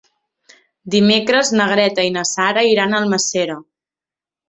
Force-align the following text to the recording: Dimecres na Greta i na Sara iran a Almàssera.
Dimecres 0.95 1.53
na 1.61 1.69
Greta 1.73 2.07
i 2.09 2.17
na 2.17 2.25
Sara 2.33 2.67
iran 2.73 2.91
a 2.91 3.03
Almàssera. 3.05 3.63